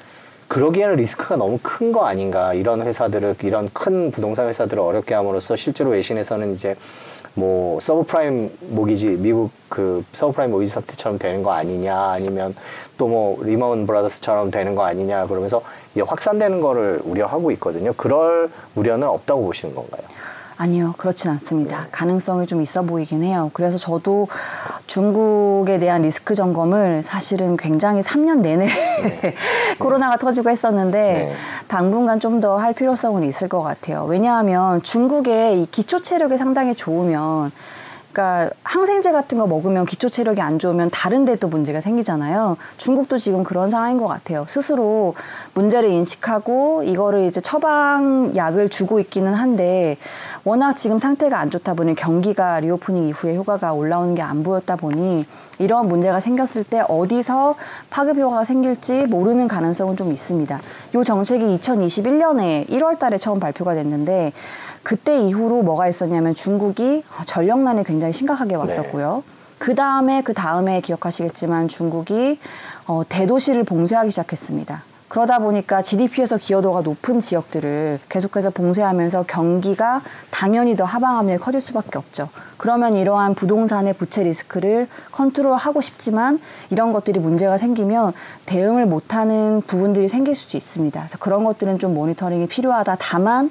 그러기에는 0.49 0.97
리스크가 0.97 1.37
너무 1.37 1.59
큰 1.62 1.91
거 1.91 2.05
아닌가 2.05 2.53
이런 2.53 2.83
회사들을 2.83 3.37
이런 3.43 3.69
큰 3.73 4.11
부동산 4.11 4.47
회사들을 4.49 4.79
어렵게 4.83 5.15
함으로써 5.15 5.57
실제로 5.57 5.91
외신에서는 5.91 6.53
이제 6.55 6.77
뭐 7.35 7.81
subprime 7.81 8.50
mortgage 8.61 9.07
미국 9.19 9.51
그 9.71 10.05
subprime 10.12 10.50
mortgage 10.50 10.71
사태처럼 10.73 11.19
되는 11.19 11.43
거 11.43 11.53
아니냐 11.53 11.97
아니면 12.12 12.55
또 12.99 13.09
뭐 13.09 13.43
Lehman 13.43 13.87
Brothers처럼 13.87 14.50
되는 14.51 14.75
거 14.75 14.85
아니냐 14.85 15.27
그러면서 15.27 15.62
이게 15.95 16.03
확산되는 16.03 16.61
거를 16.61 17.01
우려하고 17.05 17.51
있거든요. 17.53 17.93
그럴 17.97 18.51
우려는 18.75 19.09
없다고 19.09 19.43
보시는 19.47 19.75
건가요? 19.75 20.03
아니요, 20.62 20.95
그렇진 20.97 21.28
않습니다. 21.33 21.88
가능성이 21.90 22.47
좀 22.47 22.62
있어 22.62 22.83
보이긴 22.83 23.25
해요. 23.25 23.50
그래서 23.52 23.78
저도 23.78 24.28
중국에 24.87 25.81
대한 25.81 26.02
리스크 26.02 26.37
점검을 26.37 27.02
사실은 27.02 27.57
굉장히 27.57 28.00
3년 28.00 28.38
내내 28.42 28.69
코로나가 29.81 30.16
터지고 30.19 30.50
했었는데 30.50 30.99
네. 30.99 31.33
당분간 31.66 32.21
좀 32.21 32.38
더 32.40 32.57
할 32.59 32.75
필요성은 32.75 33.25
있을 33.25 33.49
것 33.49 33.61
같아요. 33.62 34.04
왜냐하면 34.04 34.81
중국의 34.85 35.62
이 35.62 35.66
기초 35.73 36.00
체력이 36.00 36.38
상당히 36.38 36.76
좋으면 36.76 37.50
그러니까 38.12 38.50
항생제 38.64 39.12
같은 39.12 39.38
거 39.38 39.47
먹으면 39.47 39.87
기초 39.87 40.09
체력이 40.09 40.40
안 40.40 40.59
좋으면 40.59 40.90
다른 40.90 41.25
데또 41.25 41.49
문제가 41.49 41.81
생기잖아요. 41.81 42.57
중국도 42.76 43.19
지금 43.19 43.42
그런 43.45 43.71
상황인 43.71 43.99
것 43.99 44.07
같아요. 44.07 44.45
스스로 44.49 45.14
문제를 45.54 45.88
인식하고 45.90 46.83
이거를 46.85 47.25
이제 47.25 47.40
처방약을 47.40 48.69
주고 48.69 49.00
있기는 49.00 49.33
한데 49.35 49.97
워낙 50.45 50.76
지금 50.76 50.99
상태가 50.99 51.38
안 51.38 51.50
좋다 51.50 51.75
보니 51.75 51.95
경기가 51.95 52.61
reopening 52.61 53.09
이후에 53.09 53.37
효과가 53.37 53.73
올라오는 53.73 54.14
게 54.14 54.23
안 54.23 54.42
보였다 54.42 54.76
보니 54.76 55.26
이런 55.59 55.88
문제가 55.88 56.21
생겼을 56.21 56.64
때 56.64 56.83
어디서 56.88 57.57
파급 57.90 58.19
효과가 58.19 58.45
생길지 58.45 59.07
모르는 59.09 59.49
가능성은 59.49 59.97
좀 59.97 60.12
있습니다. 60.12 60.61
이 60.95 61.04
정책이 61.04 61.59
2021년에 61.59 62.69
1월 62.69 62.99
달에 62.99 63.19
처음 63.19 63.40
발표가 63.40 63.75
됐는데 63.75 64.33
그때 64.83 65.19
이후로 65.19 65.62
뭐가 65.62 65.89
있었냐면 65.89 66.35
중국이 66.35 67.05
전력난이 67.27 67.85
굉장히 67.85 68.12
심각하게 68.12 68.55
왔었고요. 68.57 69.23
그 69.59 69.75
다음에 69.75 70.23
그 70.23 70.35
다음에 70.35 70.81
기억하시겠지만 70.81 71.69
중국이 71.69 72.39
어, 72.87 73.03
대도시를 73.09 73.62
봉쇄하기 73.65 74.11
시작했습니다. 74.11 74.83
그러다 75.12 75.41
보니까 75.41 75.83
GDP에서 75.83 76.39
기여도가 76.39 76.81
높은 76.81 77.21
지역들을 77.21 78.01
계속해서 78.09 78.49
봉쇄하면서 78.49 79.27
경기가 79.29 80.01
당연히 80.31 80.75
더 80.75 80.85
하방 80.85 81.19
압력이 81.19 81.39
커질 81.39 81.61
수밖에 81.61 81.99
없죠. 81.99 82.31
그러면 82.57 82.97
이러한 82.97 83.35
부동산의 83.35 83.93
부채 83.93 84.23
리스크를 84.23 84.89
컨트롤하고 85.12 85.83
싶지만 85.83 86.41
이런 86.71 86.95
것들이 86.95 87.21
문제가 87.21 87.59
생기면 87.59 88.15
대응을 88.47 88.87
못하는 88.87 89.61
부분들이 89.67 90.09
생길 90.09 90.35
수도 90.35 90.57
있습니다. 90.57 90.99
그래서 90.99 91.19
그런 91.19 91.45
것들은 91.45 91.79
좀 91.79 91.93
모니터링이 91.93 92.47
필요하다. 92.47 92.97
다만 92.99 93.51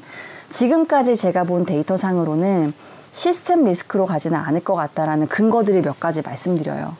지금까지 0.51 1.15
제가 1.15 1.43
본 1.43 1.65
데이터상으로는 1.65 2.73
시스템 3.13 3.65
리스크로 3.65 4.05
가지는 4.05 4.37
않을 4.37 4.63
것 4.63 4.75
같다라는 4.75 5.27
근거들이 5.27 5.81
몇 5.81 5.99
가지 5.99 6.21
말씀드려요. 6.21 6.95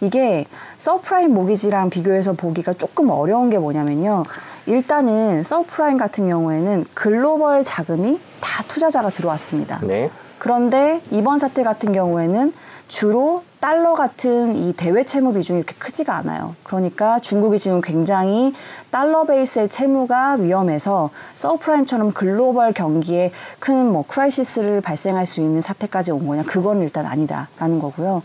이게 0.00 0.46
subprime 0.78 1.34
mortgage랑 1.34 1.90
비교해서 1.90 2.32
보기가 2.32 2.74
조금 2.74 3.10
어려운 3.10 3.50
게 3.50 3.58
뭐냐면요. 3.58 4.24
일단은 4.66 5.42
서프라임 5.42 5.98
같은 5.98 6.28
경우에는 6.28 6.86
글로벌 6.94 7.64
자금이 7.64 8.18
다 8.40 8.64
투자자가 8.68 9.10
들어왔습니다. 9.10 9.80
네. 9.82 10.10
그런데 10.38 11.02
이번 11.10 11.38
사태 11.38 11.62
같은 11.62 11.92
경우에는 11.92 12.54
주로 12.88 13.42
달러 13.60 13.94
같은 13.94 14.56
이 14.56 14.72
대외 14.72 15.04
채무 15.04 15.34
비중이 15.34 15.58
이렇게 15.58 15.74
크지가 15.78 16.16
않아요. 16.16 16.54
그러니까 16.62 17.20
중국이 17.20 17.58
지금 17.58 17.80
굉장히 17.82 18.54
달러 18.90 19.24
베이스의 19.24 19.68
채무가 19.68 20.32
위험해서 20.34 21.10
subprime처럼 21.34 22.12
글로벌 22.12 22.72
경기에 22.72 23.32
큰 23.58 23.90
뭐 23.90 24.04
crisis를 24.06 24.80
발생할 24.80 25.26
수 25.26 25.40
있는 25.40 25.60
사태까지 25.62 26.12
온 26.12 26.26
거냐? 26.26 26.42
그건 26.44 26.80
일단 26.80 27.06
아니다라는 27.06 27.80
거고요. 27.80 28.22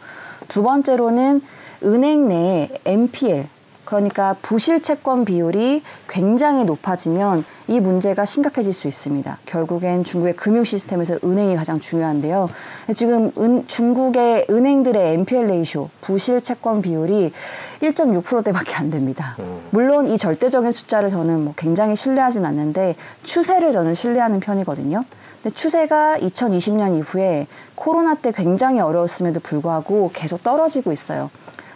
두 0.48 0.64
번째로는 0.64 1.42
은행 1.84 2.28
내에 2.28 2.70
NPL 2.86 3.48
그러니까 3.86 4.36
부실 4.42 4.82
채권 4.82 5.26
비율이 5.26 5.84
굉장히 6.10 6.66
높아지면 6.66 7.46
이 7.68 7.80
문제가 7.80 8.26
심각해질 8.26 8.74
수 8.74 8.88
있습니다. 8.88 9.38
결국엔 9.46 10.04
중국의 10.04 10.36
금융 10.36 10.64
시스템에서 10.64 11.18
은행이 11.24 11.56
가장 11.56 11.80
중요한데요. 11.80 12.50
지금 12.96 13.32
은, 13.38 13.68
중국의 13.68 14.48
은행들의 14.50 15.14
NPL 15.14 15.46
ratio, 15.46 15.90
부실 16.02 16.42
채권 16.42 16.82
비율이 16.82 17.32
1.6%대밖에 17.82 18.76
안 18.76 18.90
됩니다. 18.90 19.36
물론 19.72 20.08
이 20.08 20.18
절대적인 20.18 20.72
숫자를 20.72 21.10
저는 21.10 21.44
뭐 21.44 21.54
굉장히 21.56 21.96
신뢰하진 21.96 22.46
않는데 22.46 22.96
추세를 23.24 23.72
저는 23.72 23.96
신뢰하는 23.96 24.40
편이거든요. 24.40 25.04
근데 25.42 25.56
추세가 25.56 26.18
2020년 26.18 26.98
이후에 26.98 27.46
코로나 27.76 28.16
때 28.16 28.32
굉장히 28.32 28.80
어려웠음에도 28.80 29.40
불구하고 29.42 30.10
계속 30.14 30.42
떨어지고 30.42 30.92
있어요. 30.92 31.30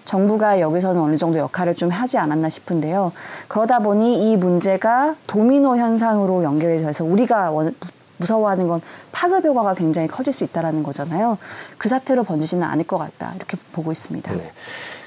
정부가 0.10 0.60
여기서는 0.60 1.00
어느 1.00 1.18
정도 1.18 1.38
역할을 1.38 1.76
좀 1.76 1.90
하지 1.90 2.18
않았나 2.18 2.50
싶은데요. 2.50 3.12
그러다 3.48 3.78
보니 3.78 4.32
이 4.32 4.38
문제가 4.38 5.16
도미노 5.28 5.78
현상으로 5.78 6.44
연결이 6.44 6.82
돼서 6.82 7.04
우리가 7.04 7.52
원, 7.52 7.76
무서워하는 8.18 8.68
건 8.68 8.82
파급 9.12 9.46
효과가 9.46 9.76
굉장히 9.76 10.08
커질 10.08 10.34
수 10.34 10.44
있다라는 10.44 10.82
거잖아요. 10.82 11.38
그 11.78 11.90
사태로 11.90 12.24
번지지는 12.24 12.64
않을 12.64 12.86
것 12.86 12.98
같다 12.98 13.34
이렇게 13.36 13.56
보고 13.72 13.92
있습니다. 13.92 14.34
네. 14.34 14.52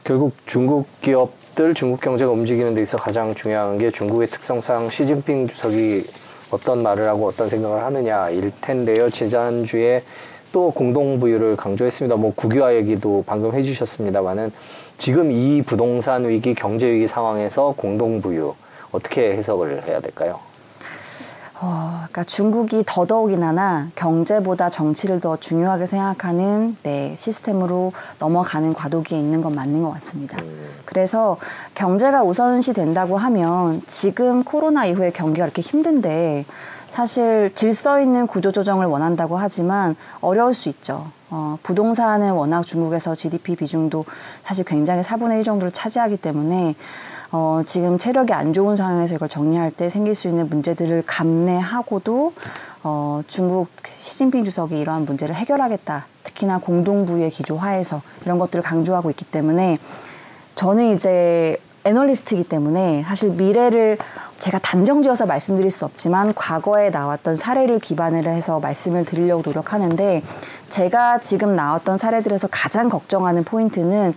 결국 0.05 0.37
중국 0.47 0.87
기업들, 1.01 1.75
중국 1.75 2.01
경제가 2.01 2.31
움직이는 2.31 2.73
데 2.75 2.83
있어 2.83 2.97
가장 2.97 3.35
중요한 3.35 3.79
게 3.79 3.91
중국의 3.91 4.29
특성상 4.29 4.89
시진핑 4.91 5.49
주석이 5.49 6.07
어떤 6.53 6.81
말을 6.81 7.09
하고 7.09 7.27
어떤 7.27 7.49
생각을 7.49 7.83
하느냐일 7.83 8.53
텐데요. 8.61 9.11
지난주에 9.11 10.05
또 10.53 10.71
공동 10.71 11.19
부유를 11.19 11.57
강조했습니다. 11.57 12.17
뭐 12.17 12.33
국유화 12.35 12.75
얘기도 12.75 13.25
방금 13.27 13.55
해주셨습니다만은 13.55 14.53
지금 14.99 15.33
이 15.33 15.63
부동산 15.63 16.29
위기, 16.29 16.55
경제 16.55 16.87
위기 16.91 17.07
상황에서 17.07 17.75
공동 17.77 18.21
부유 18.21 18.55
어떻게 18.93 19.33
해석을 19.33 19.87
해야 19.89 19.99
될까요? 19.99 20.39
어, 21.65 21.93
그러니까 22.11 22.25
중국이 22.25 22.83
더더욱이나나 22.85 23.89
경제보다 23.95 24.69
정치를 24.69 25.21
더 25.21 25.37
중요하게 25.37 25.87
생각하는 25.87 26.77
네, 26.83 27.15
시스템으로 27.19 27.93
넘어가는 28.19 28.75
과도기에 28.75 29.17
있는 29.17 29.41
건 29.41 29.55
맞는 29.55 29.81
것 29.83 29.93
같습니다. 29.93 30.39
그래서 30.85 31.39
경제가 31.77 32.25
우선시 32.25 32.73
된다고 32.73 33.17
하면 33.17 33.81
지금 33.87 34.43
코로나 34.43 34.87
이후에 34.87 35.13
경기가 35.13 35.47
이렇게 35.47 35.63
힘든데 35.63 36.45
사실 36.93 37.51
질서 37.55 38.03
있는 38.03 38.27
구조 38.27 38.53
조정을 38.53 38.85
원한다고 38.85 39.39
하지만 39.39 39.97
어려울 40.21 40.53
수 40.53 40.69
있죠. 40.69 41.07
어, 41.31 41.57
부동산은 41.63 42.33
워낙 42.33 42.67
중국에서 42.67 43.15
GDP 43.15 43.57
비중도 43.57 44.05
사실 44.45 44.67
굉장히 44.67 45.01
4분의 45.01 45.39
1 45.39 45.45
정도를 45.45 45.73
차지하기 45.73 46.19
때문에 46.19 46.75
어, 47.31 47.63
지금 47.65 47.97
체력이 47.97 48.35
안 48.35 48.53
좋은 48.53 48.77
상황에서 48.77 49.15
이걸 49.15 49.31
정리할 49.31 49.71
때 49.71 49.89
생길 49.89 50.15
수 50.15 50.29
있는 50.29 50.51
문제들을 50.51 51.05
감내하고도 51.07 52.35
어, 52.85 53.23
중국 53.27 53.69
시진핑 53.87 54.45
주석이 54.45 54.79
이러한 54.79 55.07
문제를 55.07 55.35
해결하겠다. 55.35 56.05
특히나 56.25 56.59
공동부의 56.59 57.31
기조 57.31 57.57
하에서 57.57 58.03
이런 58.27 58.39
것들을 58.39 58.63
강조하고 58.63 59.09
있기 59.09 59.25
때문에 59.25 59.79
저는 60.57 60.95
이제 60.95 61.57
애널리스트이기 61.85 62.45
때문에 62.45 63.03
사실 63.05 63.31
미래를 63.31 63.97
제가 64.43 64.59
단정지어서 64.59 65.27
말씀드릴 65.27 65.71
수 65.71 65.85
없지만 65.85 66.35
과거에 66.35 66.91
나왔던 66.91 67.37
사례를 67.37 67.79
기반으로 67.79 68.29
해서 68.29 68.59
말씀을 68.59 69.05
드리려고 69.05 69.41
노력하는데 69.45 70.25
제가 70.69 71.21
지금 71.21 71.55
나왔던 71.55 71.97
사례들에서 71.97 72.49
가장 72.51 72.89
걱정하는 72.89 73.45
포인트는 73.45 74.15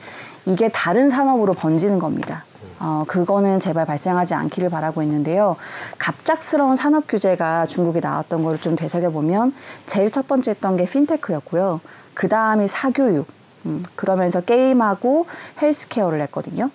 이게 0.48 0.70
다른 0.70 1.12
산업으로 1.12 1.54
번지는 1.54 2.00
겁니다. 2.00 2.44
어, 2.80 3.04
그거는 3.08 3.60
제발 3.60 3.86
발생하지 3.86 4.34
않기를 4.34 4.72
바라고 4.72 5.04
있는데요. 5.04 5.58
갑작스러운 6.00 6.76
산업 6.76 7.08
규제가 7.08 7.68
중국에 7.68 8.00
나왔던 8.00 8.44
걸좀 8.44 8.76
되새겨보면 8.76 9.54
제일 9.86 10.10
첫 10.10 10.28
번째 10.28 10.52
했던 10.52 10.76
게 10.76 10.86
핀테크였고요. 10.86 11.82
그 12.16 12.28
다음이 12.28 12.68
사교육. 12.68 13.28
음, 13.68 13.84
그러면서 13.96 14.42
게임하고 14.42 15.28
헬스케어를 15.62 16.20
했거든요. 16.22 16.72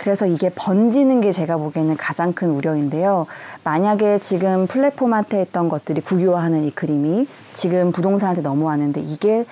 그래서 0.00 0.24
이게 0.24 0.50
번지는 0.54 1.20
게 1.20 1.30
제가 1.30 1.58
보기에는 1.58 1.94
가장 1.98 2.32
큰 2.32 2.50
우려인데요. 2.50 3.26
만약에 3.64 4.18
지금 4.18 4.66
플랫폼한테 4.66 5.40
했던 5.40 5.68
것들이 5.68 6.00
국유화하는 6.00 6.64
이 6.64 6.70
그림이 6.70 7.26
지금 7.52 7.92
부동산한테 7.92 8.40
넘어왔는데 8.40 9.02
이게 9.02 9.44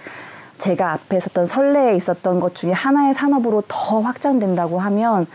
제가 0.57 0.93
앞에 0.93 1.19
있었던 1.19 1.45
선례에 1.45 1.97
있었던 1.97 2.41
것 2.41 2.55
중에 2.55 2.73
하나의 2.73 3.13
산업으로 3.13 3.63
더 3.69 4.01
확장된다고 4.01 4.79
하면 4.81 5.27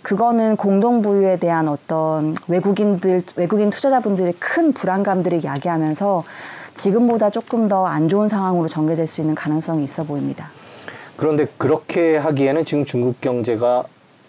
그거는 0.00 0.56
공동부유에 0.56 1.36
대한 1.36 1.68
어떤 1.68 2.34
외국인들, 2.48 3.22
외국인 3.36 3.68
투자자분들의 3.68 4.34
큰 4.38 4.72
불안감들을 4.72 5.44
야기하면서 5.44 6.24
지금보다 6.74 7.28
조금 7.28 7.68
더 7.68 7.86
안 7.86 8.08
좋은 8.08 8.26
상황으로 8.26 8.68
전개될 8.68 9.06
수 9.06 9.20
있는 9.20 9.34
가능성이 9.34 9.84
있어 9.84 10.02
보입니다. 10.04 10.48
그런데 11.16 11.46
그렇게 11.58 12.16
하기에는 12.16 12.64
지금 12.64 12.86
중국 12.86 13.20
경제가 13.20 13.84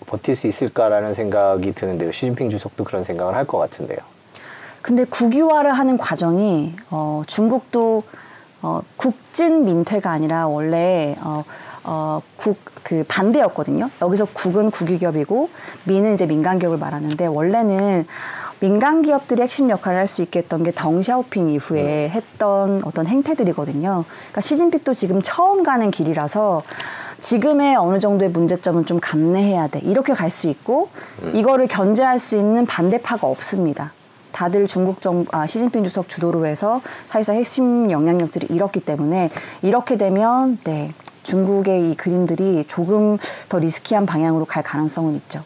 버틸 0.06 0.36
수 0.36 0.48
있을까라는 0.48 1.14
생각이 1.14 1.74
드는데요. 1.74 2.12
시진핑 2.12 2.50
주석도 2.50 2.84
그런 2.84 3.04
생각을 3.04 3.36
할 3.36 3.46
것 3.46 3.58
같은데요. 3.58 4.00
근데 4.82 5.06
국유화를 5.06 5.74
하는 5.74 5.98
과정이 5.98 6.76
어, 6.90 7.24
중국도 7.28 8.04
어, 8.62 8.82
국진 8.98 9.66
민퇴가 9.66 10.10
아니라 10.12 10.48
원래 10.48 11.16
어, 11.22 11.44
어, 11.84 12.22
국, 12.38 12.58
그 12.84 13.04
반대였거든요. 13.08 13.90
여기서 14.02 14.26
국은 14.34 14.72
국유기업이고 14.72 15.50
민은 15.86 16.14
이제 16.14 16.26
민간기업을 16.26 16.78
말하는데 16.78 17.26
원래는 17.26 18.06
민간 18.60 19.02
기업들이 19.02 19.42
핵심 19.42 19.70
역할을 19.70 20.00
할 20.00 20.08
수 20.08 20.22
있게 20.22 20.40
했던 20.40 20.64
게 20.64 20.72
덩샤오핑 20.72 21.50
이후에 21.50 22.10
했던 22.10 22.82
어떤 22.86 23.08
행태들이거든요. 23.08 24.06
그러니까 24.08 24.42
시진핑도 24.42 24.94
지금 24.94 25.22
처음 25.22 25.64
가는 25.64 25.92
길이라서 25.92 26.64
지금의 27.24 27.78
어느 27.78 28.00
정도의 28.00 28.32
문제점은 28.32 28.86
좀 28.86 29.00
감내해야 29.00 29.68
돼. 29.68 29.80
이렇게 29.80 30.14
갈 30.14 30.30
수 30.30 30.50
있고 30.50 30.90
이거를 31.34 31.68
견제할 31.68 32.20
수 32.20 32.36
있는 32.36 32.66
반대파가 32.66 33.28
없습니다. 33.28 33.94
다들 34.34 34.68
중국 34.68 35.00
정 35.02 35.26
아, 35.32 35.48
시진핑 35.48 35.84
주석 35.86 36.10
주도로 36.10 36.46
해서 36.46 36.82
사실상 37.10 37.36
핵심 37.38 37.90
영향력들이 37.90 38.48
이렇기 38.50 38.82
때문에 38.82 39.30
이렇게 39.62 39.96
되면 39.96 40.58
네 40.66 40.92
중국의 41.22 41.92
이 41.92 41.96
그림들이 41.96 42.66
조금 42.68 43.18
더 43.48 43.58
리스키한 43.60 44.06
방향으로 44.06 44.44
갈 44.46 44.62
가능성은 44.64 45.14
있죠. 45.16 45.44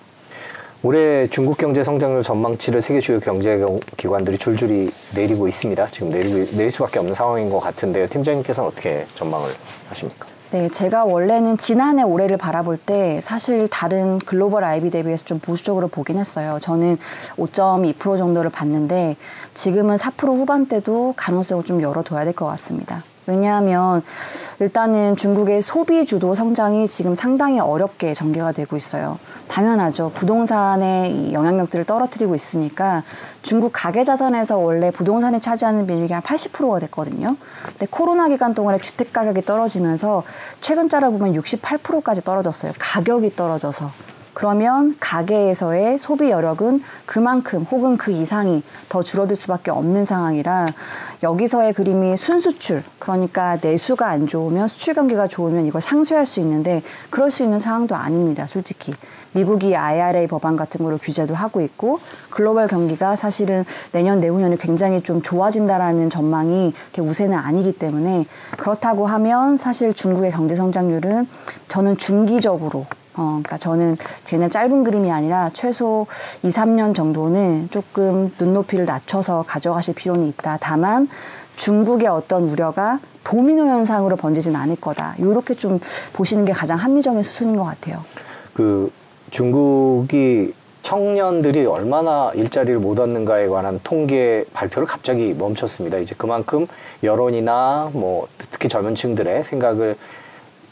올해 0.82 1.28
중국 1.28 1.58
경제 1.58 1.84
성장률 1.84 2.24
전망치를 2.24 2.82
세계 2.82 3.02
주요 3.02 3.20
경제 3.20 3.64
기관들이 3.98 4.40
줄줄이 4.40 4.90
내리고 5.14 5.48
있습니다. 5.48 5.88
지금 5.88 6.10
내리고 6.10 6.38
내릴 6.56 6.72
수밖에 6.72 6.98
없는 6.98 7.14
상황인 7.14 7.52
것 7.52 7.60
같은데요. 7.60 8.08
팀장님께서는 8.08 8.70
어떻게 8.70 9.06
전망을 9.16 9.52
하십니까? 9.90 10.37
네, 10.52 10.70
제가 10.70 11.04
원래는 11.04 11.58
지난해 11.58 12.04
올해를 12.04 12.38
바라볼 12.38 12.78
때 12.78 13.20
사실 13.22 13.68
다른 13.68 14.18
글로벌 14.18 14.64
IB 14.64 14.92
대비해서 14.92 15.26
좀 15.26 15.40
보수적으로 15.40 15.90
보긴 15.90 16.18
했어요. 16.18 16.58
저는 16.62 16.98
5.2% 17.36 18.18
정도를 18.18 18.50
봤는데 18.50 19.18
지금은 19.54 19.98
4% 19.98 20.38
후반대도 20.38 21.16
가능성을 21.18 21.66
좀 21.66 21.82
열어둬야 21.82 22.24
될 22.24 22.34
것 22.34 22.46
같습니다. 22.46 23.04
왜냐하면 23.28 24.02
일단은 24.60 25.16
중국의 25.16 25.62
소비 25.62 26.06
주도 26.06 26.34
성장이 26.34 26.88
지금 26.88 27.14
상당히 27.16 27.60
어렵게 27.60 28.14
전개가 28.14 28.54
되고 28.54 28.76
있어요. 28.76 29.20
당연하죠. 29.48 30.12
부동산의 30.16 31.34
영향력들을 31.34 31.86
떨어뜨리고 31.86 32.36
있으니까 32.36 33.04
중국 33.42 33.72
가계 33.74 34.04
자산에서 34.04 34.58
원래 34.58 34.92
부동산이 34.92 35.40
차지하는 35.40 35.88
비율이 35.88 36.12
한 36.14 36.22
80%가 36.22 36.80
됐거든요. 36.80 37.36
근데 37.66 37.88
코로나 37.90 38.28
기간 38.28 38.54
동안에 38.54 38.80
주택 38.80 39.14
가격이 39.14 39.44
떨어지면서 39.44 40.24
최근 40.62 40.90
자료 40.90 41.12
보면 41.12 41.34
68%까지 41.34 42.24
떨어졌어요. 42.24 42.74
가격이 42.80 43.36
떨어져서. 43.36 44.17
그러면 44.38 44.96
가계에서의 45.00 45.98
소비 45.98 46.30
여력은 46.30 46.84
그만큼 47.08 47.64
혹은 47.64 47.98
그 47.98 48.12
이상이 48.12 48.62
더 48.88 49.02
줄어들 49.02 49.36
수밖에 49.36 49.72
없는 49.72 50.06
상황이라 50.06 50.68
여기서의 51.24 51.74
그림이 51.74 52.16
순수출 52.18 52.84
그러니까 53.00 53.58
내수가 53.60 54.08
안 54.08 54.28
좋으면 54.28 54.68
수출 54.68 54.94
경기가 54.94 55.28
좋으면 55.28 55.66
이걸 55.66 55.82
상쇄할 55.82 56.28
수 56.28 56.40
있는데 56.42 56.84
그럴 57.10 57.32
수 57.32 57.42
있는 57.42 57.58
상황도 57.58 57.96
아닙니다 57.96 58.46
솔직히. 58.46 58.94
미국이 59.34 59.76
IRA 59.76 60.28
법안 60.28 60.56
같은 60.56 60.86
거를 60.86 61.00
규제도 61.00 61.34
하고 61.34 61.62
있고 61.62 62.00
글로벌 62.30 62.68
경기가 62.68 63.16
사실은 63.16 63.66
내년 63.92 64.20
내후년에 64.20 64.58
굉장히 64.58 65.02
좀 65.02 65.24
좋아진다라는 65.24 66.12
전망이 66.12 66.76
우세는 67.00 67.36
아니기 67.36 67.72
때문에 67.72 68.28
그렇다고 68.56 69.08
하면 69.08 69.58
사실 69.58 69.96
중국의 69.96 70.30
경제 70.30 70.56
성장률은 70.56 71.28
저는 71.70 71.98
중기적으로 71.98 72.86
어, 73.18 73.42
그러니까 73.44 73.58
저는 73.58 73.98
쟤는 74.24 74.50
짧은 74.50 74.84
그림이 74.84 75.12
아니라 75.12 75.50
최소 75.54 76.06
2, 76.44 76.50
3년 76.50 76.96
정도는 76.96 77.70
조금 77.72 78.32
눈높이를 78.40 78.86
낮춰서 78.86 79.44
가져가실 79.48 79.96
필요는 79.96 80.28
있다. 80.28 80.58
다만 80.62 81.10
중국의 81.56 82.08
어떤 82.08 82.50
우려가 82.50 83.00
도미노 83.24 83.68
현상으로 83.68 84.16
번지진 84.16 84.56
않을 84.56 84.78
거다. 84.78 85.16
이렇게 85.18 85.56
좀 85.56 85.80
보시는 86.14 86.46
게 86.46 86.54
가장 86.54 86.78
합리적인 86.78 87.24
수순인 87.24 87.58
것 87.58 87.64
같아요. 87.66 88.04
그 88.54 88.92
중국이 89.32 90.54
청년들이 90.84 91.66
얼마나 91.66 92.32
일자리를 92.34 92.80
못 92.80 92.98
얻는가에 93.00 93.48
관한 93.48 93.80
통계 93.84 94.46
발표를 94.54 94.88
갑자기 94.88 95.34
멈췄습니다. 95.34 95.98
이제 95.98 96.16
그만큼 96.18 96.68
여론이나 97.04 97.90
뭐 97.92 98.28
특히 98.52 98.70
젊은 98.70 98.96
층들의 98.96 99.44
생각을 99.44 99.98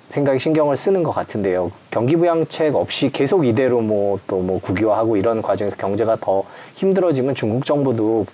생각에 0.07 0.37
신경을 0.37 0.77
쓰는 0.77 1.03
것 1.03 1.11
같은데요. 1.11 1.71
경기 1.95 2.17
부양책 2.17 2.75
없이 2.75 3.09
계속 3.09 3.45
이대로 3.45 3.79
뭐 3.79 4.19
또뭐 4.27 4.43
뭐 4.43 4.59
국유화하고 4.59 5.15
이런 5.15 5.41
과정에서 5.41 5.77
경제가 5.77 6.17
더 6.19 6.43
힘들어지면 6.73 7.35
중국 7.35 7.65
정부도 7.65 8.25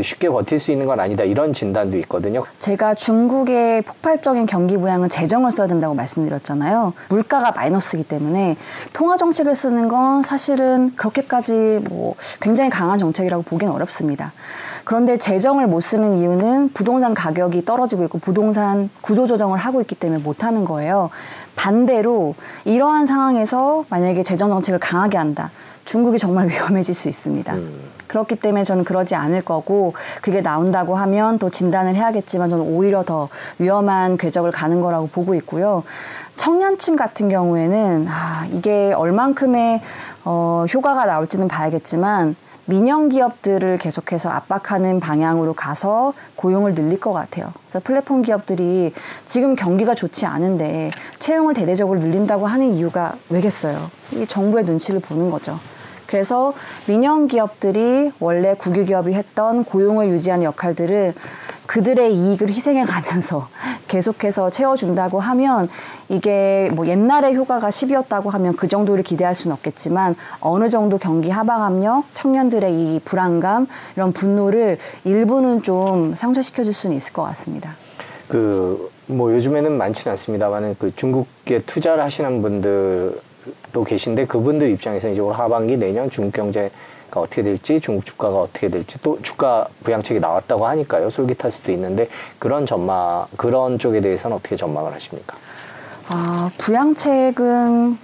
쉽게 0.00 0.28
버틸 0.28 0.60
수 0.60 0.70
있는 0.70 0.86
건 0.86 1.00
아니다 1.00 1.24
이런 1.24 1.52
진단도 1.52 1.96
있거든요. 1.98 2.44
제가 2.60 2.94
중국의 2.94 3.82
폭발적인 3.82 4.46
경기 4.46 4.76
부양은 4.76 5.08
재정을 5.08 5.50
써야 5.50 5.66
된다고 5.66 5.92
말씀드렸잖아요. 5.94 6.92
물가가 7.08 7.50
마이너스이기 7.50 8.04
때문에 8.06 8.56
통화 8.92 9.16
정책을 9.16 9.56
쓰는 9.56 9.88
건 9.88 10.22
사실은 10.22 10.94
그렇게까지 10.94 11.80
뭐 11.88 12.14
굉장히 12.40 12.70
강한 12.70 12.96
정책이라고 12.96 13.42
보기는 13.42 13.74
어렵습니다. 13.74 14.32
그런데 14.84 15.18
재정을 15.18 15.66
못 15.66 15.80
쓰는 15.80 16.16
이유는 16.18 16.72
부동산 16.72 17.14
가격이 17.14 17.64
떨어지고 17.64 18.04
있고 18.04 18.18
부동산 18.18 18.88
구조 19.00 19.26
조정을 19.26 19.58
하고 19.58 19.80
있기 19.80 19.94
때문에 19.94 20.22
못 20.22 20.44
하는 20.44 20.64
거예요. 20.64 21.10
반대로 21.56 22.34
이러한 22.64 23.06
상황에서 23.06 23.84
만약에 23.88 24.22
재정 24.22 24.50
정책을 24.50 24.78
강하게 24.78 25.18
한다. 25.18 25.50
중국이 25.84 26.18
정말 26.18 26.48
위험해질 26.50 26.94
수 26.94 27.08
있습니다. 27.08 27.54
음. 27.54 27.90
그렇기 28.06 28.36
때문에 28.36 28.64
저는 28.64 28.84
그러지 28.84 29.14
않을 29.14 29.42
거고 29.42 29.94
그게 30.20 30.40
나온다고 30.40 30.96
하면 30.96 31.38
또 31.38 31.48
진단을 31.48 31.94
해야겠지만 31.94 32.50
저는 32.50 32.64
오히려 32.64 33.04
더 33.04 33.28
위험한 33.58 34.16
궤적을 34.16 34.50
가는 34.50 34.80
거라고 34.80 35.08
보고 35.08 35.34
있고요. 35.36 35.84
청년층 36.36 36.96
같은 36.96 37.28
경우에는 37.28 38.06
아, 38.08 38.46
이게 38.52 38.92
얼만큼의 38.92 39.80
어, 40.24 40.64
효과가 40.72 41.06
나올지는 41.06 41.48
봐야겠지만 41.48 42.34
민영 42.70 43.08
기업들을 43.08 43.78
계속해서 43.78 44.30
압박하는 44.30 45.00
방향으로 45.00 45.54
가서 45.54 46.14
고용을 46.36 46.76
늘릴 46.76 47.00
것 47.00 47.12
같아요. 47.12 47.52
그래서 47.64 47.80
플랫폼 47.80 48.22
기업들이 48.22 48.94
지금 49.26 49.56
경기가 49.56 49.96
좋지 49.96 50.24
않은데 50.24 50.92
채용을 51.18 51.54
대대적으로 51.54 51.98
늘린다고 51.98 52.46
하는 52.46 52.76
이유가 52.76 53.16
왜겠어요? 53.28 53.90
이 54.12 54.24
정부의 54.24 54.64
눈치를 54.64 55.00
보는 55.00 55.32
거죠. 55.32 55.58
그래서 56.06 56.52
민영 56.86 57.26
기업들이 57.26 58.12
원래 58.20 58.54
국유 58.54 58.84
기업이 58.84 59.14
했던 59.14 59.64
고용을 59.64 60.08
유지하는 60.08 60.44
역할들을 60.44 61.14
그들의 61.70 62.12
이익을 62.12 62.48
희생해 62.48 62.84
가면서 62.84 63.48
계속해서 63.86 64.50
채워준다고 64.50 65.20
하면 65.20 65.68
이게 66.08 66.68
뭐 66.72 66.88
옛날의 66.88 67.36
효과가 67.36 67.68
10이었다고 67.68 68.30
하면 68.30 68.56
그 68.56 68.66
정도를 68.66 69.04
기대할 69.04 69.36
수는 69.36 69.54
없겠지만 69.54 70.16
어느 70.40 70.68
정도 70.68 70.98
경기 70.98 71.30
하방 71.30 71.62
압력, 71.62 72.04
청년들의 72.14 72.74
이 72.74 73.00
불안감, 73.04 73.68
이런 73.94 74.12
분노를 74.12 74.78
일부는 75.04 75.62
좀 75.62 76.16
상쇄시켜 76.16 76.64
줄 76.64 76.74
수는 76.74 76.96
있을 76.96 77.12
것 77.12 77.22
같습니다. 77.22 77.76
그 78.26 78.90
뭐 79.10 79.34
요즘에는 79.34 79.72
많지는 79.72 80.12
않습니다만은 80.12 80.76
그 80.78 80.94
중국에 80.94 81.60
투자를 81.66 82.02
하시는 82.02 82.42
분들도 82.42 83.84
계신데 83.86 84.26
그분들 84.26 84.70
입장에서 84.70 85.08
이제 85.08 85.20
올 85.20 85.34
하반기 85.34 85.76
내년 85.76 86.10
중국 86.10 86.32
경제 86.32 86.70
가 87.10 87.20
어떻게 87.20 87.42
될지 87.42 87.80
중국 87.80 88.06
주가가 88.06 88.40
어떻게 88.40 88.68
될지 88.68 88.98
또 89.02 89.20
주가 89.22 89.66
부양책이 89.82 90.20
나왔다고 90.20 90.66
하니까요 90.66 91.10
솔깃할 91.10 91.50
수도 91.50 91.72
있는데 91.72 92.08
그런 92.38 92.66
전망 92.66 93.26
그런 93.36 93.78
쪽에 93.78 94.00
대해서는 94.00 94.36
어떻게 94.36 94.56
전망을 94.56 94.92
하십니까? 94.94 95.36
아, 96.08 96.50
부양책은 96.58 97.98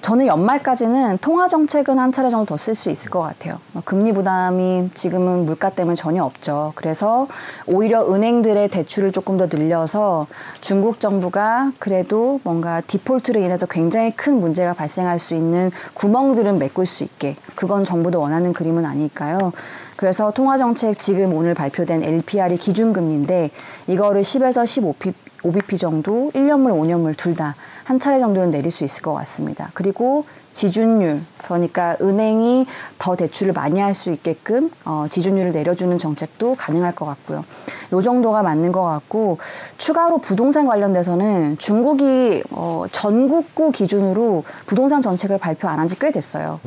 저는 0.00 0.26
연말까지는 0.26 1.18
통화 1.18 1.48
정책은 1.48 1.98
한 1.98 2.12
차례 2.12 2.30
정도 2.30 2.46
더 2.46 2.56
쓸 2.56 2.74
수 2.74 2.90
있을 2.90 3.10
것 3.10 3.20
같아요. 3.20 3.58
어, 3.74 3.82
금리 3.84 4.12
부담이 4.12 4.90
지금은 4.94 5.44
물가 5.44 5.70
때문에 5.70 5.94
전혀 5.96 6.24
없죠. 6.24 6.72
그래서 6.76 7.26
오히려 7.66 8.06
은행들의 8.12 8.68
대출을 8.68 9.12
조금 9.12 9.36
더 9.36 9.46
늘려서 9.46 10.26
중국 10.60 11.00
정부가 11.00 11.72
그래도 11.78 12.40
뭔가 12.44 12.80
디폴트로 12.82 13.40
인해서 13.40 13.66
굉장히 13.66 14.12
큰 14.16 14.40
문제가 14.40 14.72
발생할 14.72 15.18
수 15.18 15.34
있는 15.34 15.70
구멍들은 15.94 16.58
메꿀 16.58 16.86
수 16.86 17.04
있게 17.04 17.36
그건 17.54 17.84
정부도 17.84 18.20
원하는 18.20 18.52
그림은 18.52 18.84
아닐까요? 18.86 19.52
그래서 19.96 20.30
통화정책 20.30 20.98
지금 20.98 21.34
오늘 21.34 21.54
발표된 21.54 22.04
LPR이 22.04 22.56
기준금리인데 22.56 23.50
이거를 23.88 24.22
10에서 24.22 24.64
15p 24.64 25.12
5bp 25.42 25.78
정도 25.78 26.32
1년물, 26.34 26.72
5년물 26.72 27.16
둘 27.16 27.36
다 27.36 27.54
한 27.88 27.98
차례 27.98 28.18
정도는 28.18 28.50
내릴 28.50 28.70
수 28.70 28.84
있을 28.84 29.00
것 29.02 29.14
같습니다. 29.14 29.70
그리고 29.72 30.26
지준율, 30.52 31.22
그러니까 31.38 31.96
은행이 32.02 32.66
더 32.98 33.16
대출을 33.16 33.54
많이 33.54 33.80
할 33.80 33.94
수 33.94 34.10
있게끔 34.12 34.70
어, 34.84 35.06
지준율을 35.08 35.52
내려주는 35.52 35.96
정책도 35.96 36.56
가능할 36.56 36.94
것 36.94 37.06
같고요. 37.06 37.46
요 37.92 38.02
정도가 38.02 38.42
맞는 38.42 38.72
것 38.72 38.82
같고 38.82 39.38
추가로 39.78 40.18
부동산 40.18 40.66
관련돼서는 40.66 41.56
중국이 41.58 42.42
어, 42.50 42.84
전국구 42.92 43.72
기준으로 43.72 44.44
부동산 44.66 45.00
정책을 45.00 45.38
발표 45.38 45.66
안 45.68 45.78
한 45.78 45.88
지 45.88 45.98
꽤 45.98 46.10
됐어요. 46.10 46.60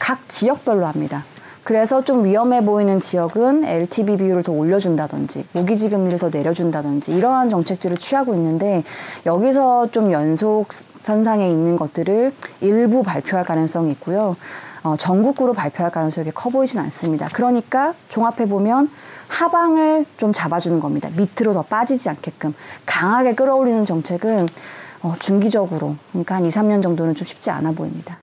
각 0.00 0.28
지역별로 0.28 0.86
합니다. 0.86 1.24
그래서 1.64 2.04
좀 2.04 2.24
위험해 2.24 2.64
보이는 2.64 3.00
지역은 3.00 3.64
LTV 3.64 4.18
비율을 4.18 4.42
더 4.42 4.52
올려준다든지 4.52 5.46
모기지 5.52 5.88
금리를 5.88 6.18
더 6.18 6.28
내려준다든지 6.28 7.12
이러한 7.12 7.48
정책들을 7.48 7.96
취하고 7.96 8.34
있는데 8.34 8.84
여기서 9.24 9.90
좀 9.90 10.12
연속 10.12 10.66
선상에 11.02 11.48
있는 11.48 11.76
것들을 11.76 12.32
일부 12.60 13.02
발표할 13.02 13.44
가능성이 13.44 13.92
있고요. 13.92 14.36
어, 14.82 14.96
전국구로 14.98 15.54
발표할 15.54 15.90
가능성이 15.90 16.30
커 16.32 16.50
보이진 16.50 16.78
않습니다. 16.80 17.30
그러니까 17.32 17.94
종합해 18.10 18.46
보면 18.46 18.90
하방을 19.28 20.04
좀 20.18 20.34
잡아주는 20.34 20.78
겁니다. 20.80 21.08
밑으로 21.16 21.54
더 21.54 21.62
빠지지 21.62 22.10
않게끔 22.10 22.54
강하게 22.84 23.34
끌어올리는 23.34 23.84
정책은 23.86 24.46
어, 25.02 25.14
중기적으로 25.18 25.96
그러니까 26.12 26.36
한 26.36 26.44
2, 26.44 26.48
3년 26.50 26.82
정도는 26.82 27.14
좀 27.14 27.26
쉽지 27.26 27.50
않아 27.50 27.72
보입니다. 27.72 28.18